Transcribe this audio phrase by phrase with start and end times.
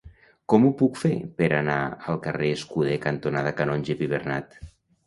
[0.53, 1.77] Com ho puc fer per anar
[2.15, 4.61] al carrer Escuder cantonada Canonge Pibernat?